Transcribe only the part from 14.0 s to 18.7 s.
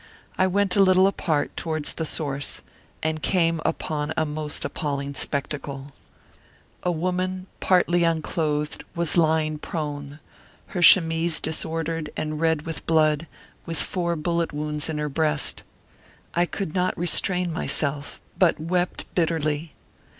bullet wounds in her breast. I could not restrain myself, but